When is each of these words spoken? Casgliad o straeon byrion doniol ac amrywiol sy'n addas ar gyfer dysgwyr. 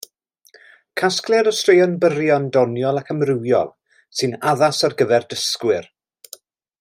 Casgliad 1.01 1.49
o 1.51 1.53
straeon 1.57 1.93
byrion 2.05 2.47
doniol 2.57 3.01
ac 3.03 3.13
amrywiol 3.15 3.71
sy'n 4.21 4.35
addas 4.53 4.83
ar 4.89 4.97
gyfer 5.03 5.29
dysgwyr. 5.35 5.91